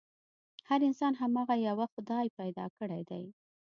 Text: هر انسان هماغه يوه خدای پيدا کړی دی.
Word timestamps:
هر 0.69 0.79
انسان 0.89 1.13
هماغه 1.21 1.55
يوه 1.67 1.85
خدای 1.95 2.27
پيدا 2.39 2.65
کړی 2.77 3.01
دی. 3.09 3.23